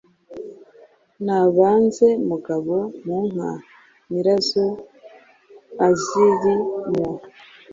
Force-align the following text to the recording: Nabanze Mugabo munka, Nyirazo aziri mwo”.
Nabanze 1.25 2.07
Mugabo 2.29 2.75
munka, 3.05 3.51
Nyirazo 4.09 4.65
aziri 5.87 6.53
mwo”. 6.93 7.09